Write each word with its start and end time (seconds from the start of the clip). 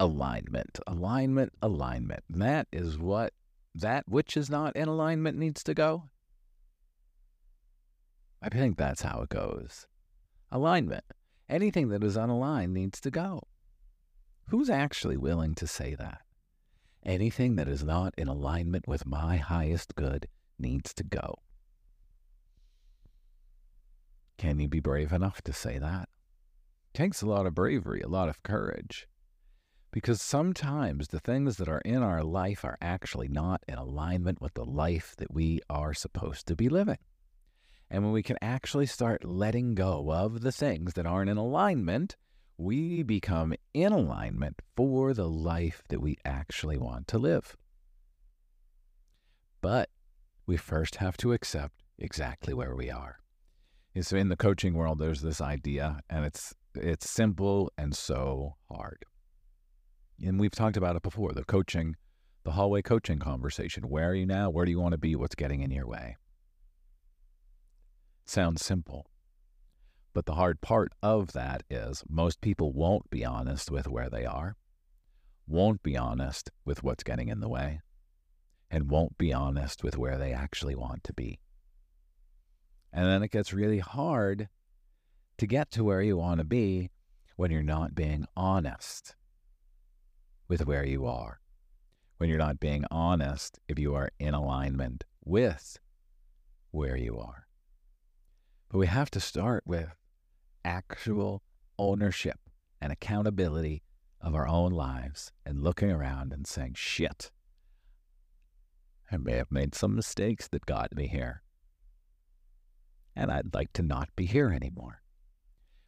Alignment, 0.00 0.78
alignment, 0.86 1.52
alignment. 1.60 2.22
That 2.30 2.68
is 2.72 2.98
what 2.98 3.32
that 3.74 4.08
which 4.08 4.36
is 4.36 4.48
not 4.48 4.76
in 4.76 4.88
alignment 4.88 5.38
needs 5.38 5.62
to 5.64 5.74
go. 5.74 6.04
I 8.40 8.48
think 8.48 8.76
that's 8.76 9.02
how 9.02 9.22
it 9.22 9.28
goes. 9.28 9.86
Alignment. 10.50 11.04
Anything 11.48 11.88
that 11.88 12.04
is 12.04 12.16
unaligned 12.16 12.70
needs 12.70 13.00
to 13.00 13.10
go. 13.10 13.42
Who's 14.48 14.70
actually 14.70 15.16
willing 15.16 15.54
to 15.56 15.66
say 15.66 15.94
that? 15.94 16.22
Anything 17.04 17.56
that 17.56 17.68
is 17.68 17.84
not 17.84 18.14
in 18.16 18.28
alignment 18.28 18.86
with 18.86 19.06
my 19.06 19.36
highest 19.36 19.94
good 19.94 20.28
needs 20.58 20.94
to 20.94 21.04
go. 21.04 21.36
Can 24.36 24.60
you 24.60 24.68
be 24.68 24.80
brave 24.80 25.12
enough 25.12 25.42
to 25.42 25.52
say 25.52 25.78
that? 25.78 26.08
It 26.94 26.98
takes 26.98 27.22
a 27.22 27.26
lot 27.26 27.46
of 27.46 27.54
bravery, 27.54 28.00
a 28.02 28.08
lot 28.08 28.28
of 28.28 28.42
courage. 28.42 29.08
Because 29.98 30.22
sometimes 30.22 31.08
the 31.08 31.18
things 31.18 31.56
that 31.56 31.68
are 31.68 31.80
in 31.80 32.04
our 32.04 32.22
life 32.22 32.64
are 32.64 32.78
actually 32.80 33.26
not 33.26 33.64
in 33.66 33.74
alignment 33.74 34.40
with 34.40 34.54
the 34.54 34.64
life 34.64 35.16
that 35.18 35.34
we 35.34 35.58
are 35.68 35.92
supposed 35.92 36.46
to 36.46 36.54
be 36.54 36.68
living. 36.68 36.98
And 37.90 38.04
when 38.04 38.12
we 38.12 38.22
can 38.22 38.36
actually 38.40 38.86
start 38.86 39.24
letting 39.24 39.74
go 39.74 40.12
of 40.12 40.42
the 40.42 40.52
things 40.52 40.94
that 40.94 41.04
aren't 41.04 41.30
in 41.30 41.36
alignment, 41.36 42.14
we 42.56 43.02
become 43.02 43.54
in 43.74 43.92
alignment 43.92 44.62
for 44.76 45.14
the 45.14 45.28
life 45.28 45.82
that 45.88 46.00
we 46.00 46.16
actually 46.24 46.78
want 46.78 47.08
to 47.08 47.18
live. 47.18 47.56
But 49.60 49.90
we 50.46 50.56
first 50.56 50.94
have 50.96 51.16
to 51.16 51.32
accept 51.32 51.82
exactly 51.98 52.54
where 52.54 52.76
we 52.76 52.88
are. 52.88 53.18
And 53.96 54.06
so 54.06 54.16
in 54.16 54.28
the 54.28 54.36
coaching 54.36 54.74
world, 54.74 55.00
there's 55.00 55.22
this 55.22 55.40
idea, 55.40 56.02
and 56.08 56.24
it's 56.24 56.54
it's 56.76 57.10
simple 57.10 57.72
and 57.76 57.96
so 57.96 58.54
hard. 58.70 59.04
And 60.24 60.40
we've 60.40 60.54
talked 60.54 60.76
about 60.76 60.96
it 60.96 61.02
before, 61.02 61.32
the 61.32 61.44
coaching, 61.44 61.96
the 62.44 62.52
hallway 62.52 62.82
coaching 62.82 63.18
conversation. 63.18 63.88
Where 63.88 64.10
are 64.10 64.14
you 64.14 64.26
now? 64.26 64.50
Where 64.50 64.64
do 64.64 64.70
you 64.70 64.80
want 64.80 64.92
to 64.92 64.98
be? 64.98 65.14
What's 65.14 65.34
getting 65.34 65.60
in 65.60 65.70
your 65.70 65.86
way? 65.86 66.16
Sounds 68.24 68.64
simple. 68.64 69.06
But 70.12 70.26
the 70.26 70.34
hard 70.34 70.60
part 70.60 70.92
of 71.02 71.32
that 71.32 71.62
is 71.70 72.02
most 72.08 72.40
people 72.40 72.72
won't 72.72 73.08
be 73.10 73.24
honest 73.24 73.70
with 73.70 73.86
where 73.86 74.10
they 74.10 74.24
are, 74.24 74.56
won't 75.46 75.82
be 75.82 75.96
honest 75.96 76.50
with 76.64 76.82
what's 76.82 77.04
getting 77.04 77.28
in 77.28 77.40
the 77.40 77.48
way, 77.48 77.80
and 78.70 78.90
won't 78.90 79.16
be 79.16 79.32
honest 79.32 79.84
with 79.84 79.96
where 79.96 80.18
they 80.18 80.32
actually 80.32 80.74
want 80.74 81.04
to 81.04 81.12
be. 81.12 81.38
And 82.92 83.06
then 83.06 83.22
it 83.22 83.30
gets 83.30 83.52
really 83.52 83.78
hard 83.78 84.48
to 85.36 85.46
get 85.46 85.70
to 85.70 85.84
where 85.84 86.02
you 86.02 86.16
want 86.16 86.38
to 86.38 86.44
be 86.44 86.90
when 87.36 87.50
you're 87.50 87.62
not 87.62 87.94
being 87.94 88.26
honest 88.36 89.14
with 90.48 90.66
where 90.66 90.84
you 90.84 91.06
are, 91.06 91.40
when 92.16 92.28
you're 92.28 92.38
not 92.38 92.60
being 92.60 92.84
honest 92.90 93.58
if 93.68 93.78
you 93.78 93.94
are 93.94 94.10
in 94.18 94.34
alignment 94.34 95.04
with 95.24 95.78
where 96.70 96.96
you 96.96 97.18
are. 97.18 97.46
But 98.70 98.78
we 98.78 98.86
have 98.86 99.10
to 99.12 99.20
start 99.20 99.64
with 99.66 99.94
actual 100.64 101.42
ownership 101.78 102.38
and 102.80 102.92
accountability 102.92 103.82
of 104.20 104.34
our 104.34 104.48
own 104.48 104.72
lives 104.72 105.32
and 105.46 105.62
looking 105.62 105.90
around 105.90 106.32
and 106.32 106.46
saying, 106.46 106.74
shit, 106.76 107.30
I 109.10 109.16
may 109.16 109.36
have 109.36 109.50
made 109.50 109.74
some 109.74 109.94
mistakes 109.94 110.48
that 110.48 110.66
got 110.66 110.94
me 110.94 111.06
here. 111.06 111.42
And 113.16 113.30
I'd 113.30 113.54
like 113.54 113.72
to 113.74 113.82
not 113.82 114.10
be 114.16 114.26
here 114.26 114.50
anymore. 114.50 115.02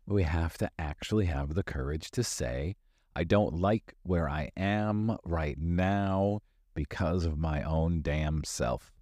But 0.06 0.14
we 0.14 0.22
have 0.22 0.56
to 0.58 0.70
actually 0.78 1.26
have 1.26 1.54
the 1.54 1.62
courage 1.62 2.10
to 2.12 2.24
say, 2.24 2.76
I 3.14 3.24
don't 3.24 3.54
like 3.54 3.94
where 4.02 4.28
I 4.28 4.50
am 4.56 5.16
right 5.24 5.58
now 5.58 6.40
because 6.74 7.24
of 7.24 7.38
my 7.38 7.62
own 7.62 8.02
damn 8.02 8.44
self. 8.44 8.92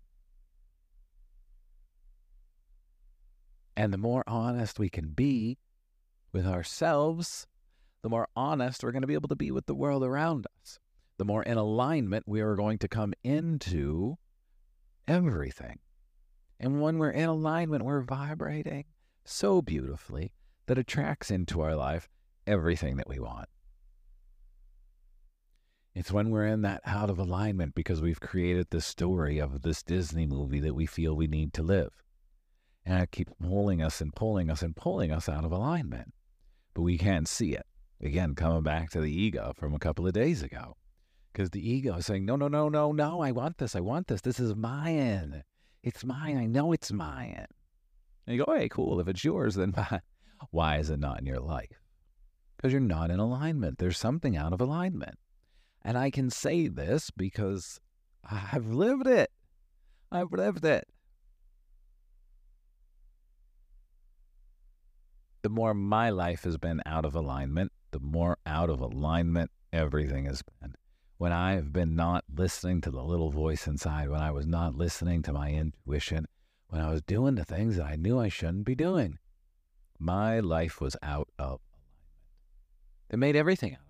And 3.77 3.93
the 3.93 3.99
more 3.99 4.25
honest 4.27 4.79
we 4.79 4.89
can 4.89 5.11
be 5.11 5.59
with 6.33 6.47
ourselves, 6.47 7.47
the 8.03 8.09
more 8.09 8.29
honest 8.35 8.83
we're 8.83 8.93
going 8.93 9.03
to 9.03 9.09
be 9.09 9.15
able 9.15 9.29
to 9.29 9.37
be 9.37 9.51
with 9.51 9.67
the 9.67 9.75
world 9.75 10.03
around 10.03 10.47
us. 10.61 10.79
The 11.19 11.25
more 11.25 11.43
in 11.43 11.59
alignment 11.59 12.25
we 12.27 12.41
are 12.41 12.57
going 12.57 12.79
to 12.79 12.89
come 12.89 13.13
into 13.23 14.17
everything. 15.07 15.79
And 16.61 16.81
when 16.81 16.99
we're 16.99 17.11
in 17.11 17.29
alignment, 17.29 17.85
we're 17.85 18.01
vibrating 18.01 18.85
so 19.25 19.63
beautifully 19.63 20.33
that 20.67 20.79
attracts 20.79 21.31
into 21.31 21.61
our 21.61 21.77
life 21.77 22.09
everything 22.47 22.97
that 22.97 23.09
we 23.09 23.19
want. 23.19 23.49
It's 25.95 26.13
when 26.13 26.31
we're 26.31 26.47
in 26.47 26.63
that 26.63 26.81
out 26.85 27.11
of 27.11 27.19
alignment 27.19 27.75
because 27.75 28.01
we've 28.01 28.21
created 28.21 28.69
the 28.71 28.81
story 28.81 29.39
of 29.39 29.63
this 29.63 29.83
Disney 29.83 30.27
movie 30.27 30.61
that 30.61 30.75
we 30.75 30.87
feel 30.87 31.15
we 31.15 31.27
need 31.27 31.53
to 31.55 31.63
live. 31.63 31.91
And 32.85 33.03
it 33.03 33.11
keeps 33.11 33.33
pulling 33.43 33.83
us 33.83 34.01
and 34.01 34.15
pulling 34.15 34.51
us 34.51 34.63
and 34.63 34.77
pulling 34.77 35.11
us 35.11 35.29
out 35.29 35.45
of 35.45 35.53
alignment. 35.53 36.13
But 36.75 36.83
we 36.83 36.99
can't 36.99 37.27
see 37.27 37.55
it. 37.55 37.67
Again, 38.01 38.35
coming 38.35 38.63
back 38.63 38.91
to 38.91 39.01
the 39.01 39.11
ego 39.11 39.53
from 39.57 39.75
a 39.75 39.79
couple 39.79 40.07
of 40.07 40.13
days 40.13 40.43
ago. 40.43 40.77
Because 41.33 41.51
the 41.51 41.69
ego 41.69 41.97
is 41.97 42.07
saying, 42.07 42.25
no, 42.25 42.37
no, 42.37 42.49
no, 42.49 42.69
no, 42.69 42.93
no, 42.93 43.21
I 43.21 43.33
want 43.33 43.59
this. 43.59 43.75
I 43.75 43.81
want 43.81 44.07
this. 44.07 44.21
This 44.21 44.41
is 44.41 44.55
mine. 44.55 45.43
It's 45.83 46.05
mine. 46.05 46.37
I 46.37 46.47
know 46.47 46.73
it's 46.73 46.93
mine. 46.93 47.47
And 48.27 48.37
you 48.37 48.45
go, 48.45 48.55
hey, 48.55 48.69
cool. 48.69 49.01
If 49.01 49.09
it's 49.09 49.25
yours, 49.25 49.55
then 49.55 49.75
why 50.51 50.79
is 50.79 50.91
it 50.91 51.01
not 51.01 51.21
in 51.21 51.27
your 51.27 51.41
life? 51.41 51.81
Because 52.57 52.73
you're 52.73 52.81
not 52.81 53.11
in 53.11 53.21
alignment. 53.21 53.79
There's 53.79 53.99
something 53.99 54.37
out 54.37 54.53
of 54.53 54.61
alignment. 54.61 55.19
And 55.83 55.97
I 55.97 56.11
can 56.11 56.31
say 56.31 56.69
this 56.69 57.11
because 57.11 57.81
I've 58.31 58.67
lived 58.67 59.07
it. 59.07 59.31
I've 60.11 60.33
lived 60.33 60.65
it. 60.65 60.89
the 65.43 65.49
more 65.49 65.73
my 65.73 66.11
life 66.11 66.45
has 66.45 66.59
been 66.59 66.83
out 66.85 67.05
of 67.05 67.15
alignment, 67.15 67.73
the 67.91 68.01
more 68.01 68.37
out 68.45 68.71
of 68.71 68.81
alignment 68.81 69.51
everything 69.73 70.27
has 70.27 70.43
been. 70.61 70.75
When 71.17 71.33
I 71.33 71.55
have 71.55 71.73
been 71.73 71.97
not 71.97 72.25
listening 72.35 72.81
to 72.83 72.91
the 72.91 73.03
little 73.03 73.31
voice 73.31 73.67
inside, 73.67 74.11
when 74.11 74.21
I 74.21 74.31
was 74.31 74.47
not 74.47 74.77
listening 74.77 75.23
to 75.23 75.33
my 75.33 75.51
intuition, 75.51 76.27
when 76.69 76.81
I 76.81 76.91
was 76.91 77.03
doing 77.03 77.35
the 77.35 77.47
things 77.47 77.77
that 77.77 77.87
I 77.87 77.97
knew 77.97 78.19
I 78.19 78.29
shouldn't 78.29 78.67
be 78.67 78.75
doing, 78.75 79.19
my 79.99 80.39
life 80.39 80.81
was 80.81 80.97
out 81.03 81.29
of 81.39 81.61
alignment. 81.61 81.63
It 83.11 83.19
made 83.19 83.35
everything 83.35 83.75
out. 83.75 83.88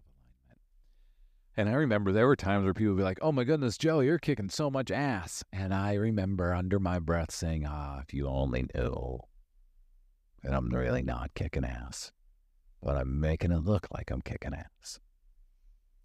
And 1.59 1.69
I 1.69 1.73
remember 1.73 2.13
there 2.13 2.29
were 2.29 2.37
times 2.37 2.63
where 2.63 2.73
people 2.73 2.95
would 2.95 3.01
be 3.01 3.03
like, 3.03 3.19
oh 3.21 3.33
my 3.33 3.43
goodness, 3.43 3.77
Joe, 3.77 3.99
you're 3.99 4.21
kicking 4.21 4.49
so 4.49 4.71
much 4.71 4.93
ass. 4.93 5.43
And 5.53 5.75
I 5.75 5.95
remember 5.95 6.55
under 6.55 6.79
my 6.79 7.01
breath 7.01 7.33
saying, 7.33 7.67
ah, 7.67 7.99
if 7.99 8.15
you 8.15 8.29
only 8.29 8.67
knew 8.73 9.19
and 10.45 10.55
I'm 10.55 10.69
really 10.69 11.03
not 11.03 11.35
kicking 11.35 11.65
ass, 11.65 12.13
but 12.81 12.97
I'm 12.97 13.19
making 13.19 13.51
it 13.51 13.65
look 13.65 13.89
like 13.93 14.13
I'm 14.13 14.21
kicking 14.21 14.55
ass. 14.55 15.01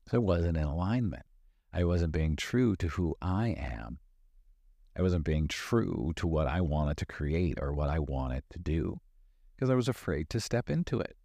So 0.09 0.17
it 0.17 0.23
wasn't 0.23 0.57
in 0.57 0.63
alignment. 0.63 1.27
I 1.71 1.83
wasn't 1.83 2.13
being 2.13 2.35
true 2.35 2.75
to 2.77 2.87
who 2.87 3.15
I 3.21 3.49
am. 3.49 3.99
I 4.97 5.03
wasn't 5.03 5.23
being 5.23 5.47
true 5.47 6.13
to 6.15 6.25
what 6.25 6.47
I 6.47 6.61
wanted 6.61 6.97
to 6.97 7.05
create 7.05 7.59
or 7.61 7.73
what 7.73 7.91
I 7.91 7.99
wanted 7.99 8.41
to 8.49 8.57
do 8.57 8.99
because 9.55 9.69
I 9.69 9.75
was 9.75 9.87
afraid 9.87 10.31
to 10.31 10.39
step 10.39 10.71
into 10.71 10.99
it. 10.99 11.15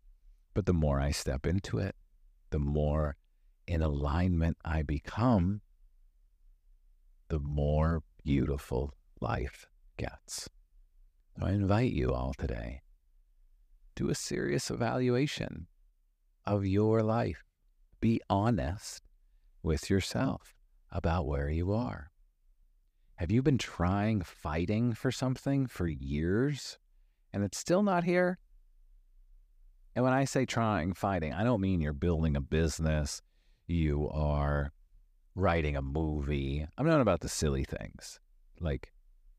But 0.52 0.66
the 0.66 0.74
more 0.74 1.00
I 1.00 1.12
step 1.12 1.46
into 1.46 1.78
it, 1.78 1.96
the 2.50 2.58
more 2.58 3.16
in 3.68 3.82
alignment 3.82 4.56
I 4.64 4.82
become, 4.82 5.60
the 7.28 7.38
more 7.38 8.02
beautiful 8.24 8.94
life 9.20 9.66
gets. 9.98 10.48
So 11.38 11.46
I 11.46 11.50
invite 11.50 11.92
you 11.92 12.12
all 12.12 12.34
today 12.36 12.80
do 13.94 14.08
a 14.10 14.14
serious 14.14 14.70
evaluation 14.70 15.66
of 16.46 16.64
your 16.64 17.02
life. 17.02 17.42
Be 18.00 18.20
honest 18.30 19.02
with 19.60 19.90
yourself 19.90 20.54
about 20.92 21.26
where 21.26 21.50
you 21.50 21.72
are. 21.72 22.12
Have 23.16 23.32
you 23.32 23.42
been 23.42 23.58
trying, 23.58 24.22
fighting 24.22 24.94
for 24.94 25.10
something 25.10 25.66
for 25.66 25.88
years 25.88 26.78
and 27.32 27.42
it's 27.42 27.58
still 27.58 27.82
not 27.82 28.04
here? 28.04 28.38
And 29.96 30.04
when 30.04 30.14
I 30.14 30.26
say 30.26 30.46
trying, 30.46 30.92
fighting, 30.92 31.32
I 31.32 31.42
don't 31.42 31.60
mean 31.60 31.80
you're 31.80 31.92
building 31.92 32.36
a 32.36 32.40
business, 32.40 33.20
you 33.68 34.08
are 34.12 34.72
writing 35.34 35.76
a 35.76 35.82
movie. 35.82 36.66
I'm 36.76 36.86
not 36.86 37.00
about 37.00 37.20
the 37.20 37.28
silly 37.28 37.64
things. 37.64 38.18
Like 38.60 38.92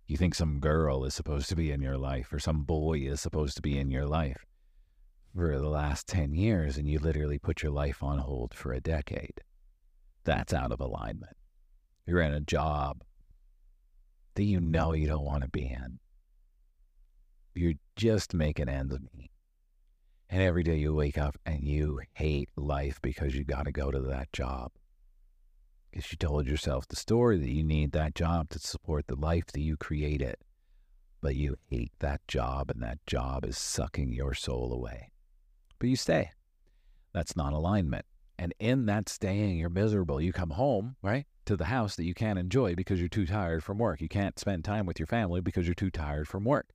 you 0.07 0.15
think 0.15 0.35
some 0.35 0.59
girl 0.59 1.03
is 1.03 1.13
supposed 1.13 1.49
to 1.49 1.55
be 1.55 1.71
in 1.71 1.81
your 1.81 1.97
life 1.97 2.31
or 2.31 2.39
some 2.39 2.63
boy 2.63 2.99
is 2.99 3.19
supposed 3.19 3.55
to 3.57 3.61
be 3.61 3.77
in 3.77 3.91
your 3.91 4.05
life 4.05 4.45
for 5.35 5.57
the 5.57 5.69
last 5.69 6.07
10 6.07 6.33
years 6.33 6.77
and 6.77 6.87
you 6.87 6.99
literally 6.99 7.39
put 7.39 7.61
your 7.61 7.71
life 7.71 8.01
on 8.01 8.19
hold 8.19 8.53
for 8.53 8.71
a 8.71 8.79
decade. 8.79 9.41
That's 10.23 10.53
out 10.53 10.71
of 10.71 10.79
alignment. 10.79 11.35
You're 12.05 12.21
in 12.21 12.33
a 12.33 12.39
job 12.39 13.03
that 14.35 14.43
you 14.43 14.59
know 14.59 14.93
you 14.93 15.07
don't 15.07 15.25
want 15.25 15.43
to 15.43 15.49
be 15.49 15.65
in. 15.65 15.99
You're 17.55 17.73
just 17.95 18.33
making 18.33 18.69
ends 18.69 18.95
meet. 19.13 19.28
And 20.29 20.43
every 20.43 20.61
day 20.61 20.75
you 20.75 20.93
wake 20.93 21.17
up 21.17 21.37
and 21.45 21.63
you 21.63 22.01
hate 22.13 22.49
life 22.55 22.99
because 23.01 23.35
you 23.35 23.43
got 23.43 23.65
to 23.65 23.71
go 23.71 23.89
to 23.89 23.99
that 24.01 24.31
job. 24.31 24.71
Because 25.89 26.11
you 26.11 26.17
told 26.17 26.45
yourself 26.47 26.87
the 26.87 26.95
story 26.95 27.39
that 27.39 27.49
you 27.49 27.63
need 27.63 27.93
that 27.93 28.13
job 28.13 28.49
to 28.49 28.59
support 28.59 29.07
the 29.07 29.15
life 29.15 29.47
that 29.47 29.61
you 29.61 29.75
created. 29.75 30.35
But 31.19 31.35
you 31.35 31.57
hate 31.67 31.91
that 31.99 32.21
job 32.27 32.69
and 32.69 32.81
that 32.83 32.99
job 33.07 33.43
is 33.43 33.57
sucking 33.57 34.13
your 34.13 34.35
soul 34.35 34.71
away. 34.71 35.11
But 35.79 35.89
you 35.89 35.95
stay. 35.95 36.29
That's 37.11 37.35
non 37.35 37.53
alignment. 37.53 38.05
And 38.37 38.53
in 38.59 38.85
that 38.85 39.09
staying, 39.09 39.57
you're 39.57 39.69
miserable. 39.69 40.21
You 40.21 40.31
come 40.31 40.51
home, 40.51 40.95
right, 41.01 41.25
to 41.45 41.57
the 41.57 41.65
house 41.65 41.95
that 41.95 42.05
you 42.05 42.13
can't 42.13 42.39
enjoy 42.39 42.75
because 42.75 42.99
you're 42.99 43.09
too 43.09 43.25
tired 43.25 43.63
from 43.63 43.79
work. 43.79 43.99
You 43.99 44.07
can't 44.07 44.37
spend 44.37 44.63
time 44.63 44.85
with 44.85 44.99
your 44.99 45.07
family 45.07 45.41
because 45.41 45.65
you're 45.65 45.73
too 45.73 45.89
tired 45.89 46.27
from 46.27 46.45
work. 46.45 46.67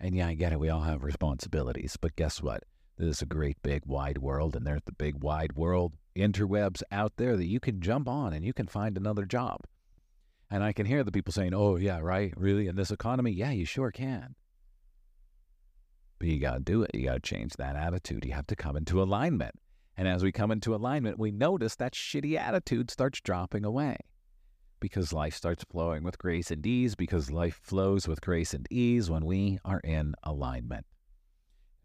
And 0.00 0.14
yeah, 0.14 0.28
I 0.28 0.34
get 0.34 0.52
it. 0.52 0.60
We 0.60 0.68
all 0.68 0.82
have 0.82 1.04
responsibilities. 1.04 1.96
But 2.00 2.16
guess 2.16 2.42
what? 2.42 2.64
There's 2.96 3.22
a 3.22 3.26
great 3.26 3.56
big 3.62 3.82
wide 3.86 4.18
world, 4.18 4.54
and 4.54 4.66
there's 4.66 4.82
the 4.84 4.92
big 4.92 5.22
wide 5.22 5.54
world 5.54 5.94
interwebs 6.16 6.82
out 6.92 7.16
there 7.16 7.36
that 7.36 7.46
you 7.46 7.58
can 7.58 7.80
jump 7.80 8.08
on 8.08 8.32
and 8.32 8.44
you 8.44 8.52
can 8.52 8.68
find 8.68 8.96
another 8.96 9.24
job. 9.24 9.60
And 10.50 10.62
I 10.62 10.72
can 10.72 10.86
hear 10.86 11.02
the 11.02 11.10
people 11.10 11.32
saying, 11.32 11.54
oh, 11.54 11.76
yeah, 11.76 11.98
right? 12.00 12.32
Really? 12.36 12.68
In 12.68 12.76
this 12.76 12.92
economy? 12.92 13.32
Yeah, 13.32 13.50
you 13.50 13.64
sure 13.64 13.90
can. 13.90 14.36
But 16.18 16.28
you 16.28 16.38
got 16.38 16.54
to 16.54 16.60
do 16.60 16.82
it. 16.82 16.92
You 16.94 17.06
got 17.06 17.14
to 17.14 17.20
change 17.20 17.54
that 17.54 17.74
attitude. 17.74 18.24
You 18.24 18.32
have 18.32 18.46
to 18.48 18.56
come 18.56 18.76
into 18.76 19.02
alignment. 19.02 19.54
And 19.96 20.06
as 20.06 20.22
we 20.22 20.30
come 20.30 20.52
into 20.52 20.74
alignment, 20.74 21.18
we 21.18 21.32
notice 21.32 21.74
that 21.76 21.94
shitty 21.94 22.36
attitude 22.38 22.90
starts 22.90 23.20
dropping 23.20 23.64
away 23.64 23.96
because 24.84 25.14
life 25.14 25.34
starts 25.34 25.64
flowing 25.72 26.04
with 26.04 26.18
grace 26.18 26.50
and 26.50 26.66
ease, 26.66 26.94
because 26.94 27.30
life 27.30 27.58
flows 27.62 28.06
with 28.06 28.20
grace 28.20 28.52
and 28.52 28.66
ease 28.70 29.08
when 29.08 29.24
we 29.24 29.58
are 29.64 29.80
in 29.82 30.14
alignment. 30.24 30.84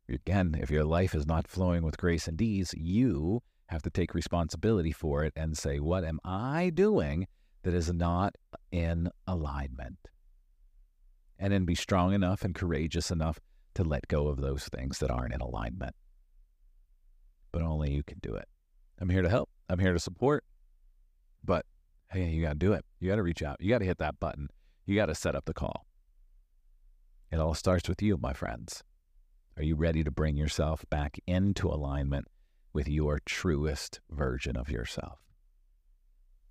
Again, 0.09 0.53
if 0.59 0.69
your 0.69 0.83
life 0.83 1.15
is 1.15 1.25
not 1.25 1.47
flowing 1.47 1.81
with 1.81 1.97
grace 1.97 2.27
and 2.27 2.41
ease, 2.41 2.75
you 2.75 3.41
have 3.67 3.81
to 3.83 3.89
take 3.89 4.13
responsibility 4.13 4.91
for 4.91 5.23
it 5.23 5.31
and 5.37 5.57
say, 5.57 5.79
What 5.79 6.03
am 6.03 6.19
I 6.25 6.71
doing 6.71 7.27
that 7.63 7.73
is 7.73 7.89
not 7.93 8.35
in 8.69 9.09
alignment? 9.25 10.09
And 11.37 11.53
then 11.53 11.63
be 11.63 11.75
strong 11.75 12.11
enough 12.11 12.43
and 12.43 12.53
courageous 12.53 13.11
enough 13.11 13.39
to 13.75 13.85
let 13.85 14.09
go 14.09 14.27
of 14.27 14.41
those 14.41 14.65
things 14.65 14.99
that 14.99 15.09
aren't 15.09 15.33
in 15.33 15.39
alignment. 15.39 15.95
But 17.53 17.61
only 17.61 17.93
you 17.93 18.03
can 18.03 18.19
do 18.19 18.35
it. 18.35 18.49
I'm 18.99 19.07
here 19.07 19.21
to 19.21 19.29
help, 19.29 19.49
I'm 19.69 19.79
here 19.79 19.93
to 19.93 19.99
support. 19.99 20.43
But 21.45 21.65
hey, 22.11 22.29
you 22.29 22.41
got 22.41 22.53
to 22.53 22.55
do 22.55 22.73
it. 22.73 22.85
You 22.99 23.09
got 23.09 23.17
to 23.17 23.23
reach 23.23 23.43
out. 23.43 23.57
You 23.59 23.69
got 23.69 23.79
to 23.79 23.85
hit 23.85 23.99
that 23.99 24.19
button. 24.19 24.49
You 24.85 24.95
got 24.95 25.07
to 25.07 25.15
set 25.15 25.35
up 25.35 25.45
the 25.45 25.53
call. 25.53 25.85
It 27.31 27.39
all 27.39 27.53
starts 27.53 27.87
with 27.87 28.01
you, 28.01 28.17
my 28.17 28.33
friends. 28.33 28.83
Are 29.57 29.63
you 29.63 29.75
ready 29.75 30.03
to 30.03 30.11
bring 30.11 30.35
yourself 30.35 30.85
back 30.89 31.19
into 31.27 31.67
alignment 31.67 32.27
with 32.73 32.87
your 32.87 33.19
truest 33.25 33.99
version 34.09 34.57
of 34.57 34.69
yourself? 34.69 35.19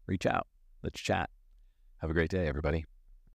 Reach 0.06 0.26
out. 0.26 0.46
Let's 0.82 1.00
chat. 1.00 1.30
Have 1.98 2.10
a 2.10 2.14
great 2.14 2.30
day, 2.30 2.46
everybody. 2.46 2.84